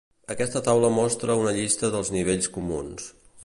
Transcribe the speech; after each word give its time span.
Aquesta 0.35 0.61
taula 0.67 0.89
mostra 0.95 1.37
una 1.43 1.53
llista 1.59 1.91
dels 1.97 2.13
nivells 2.19 2.51
comuns. 2.59 3.11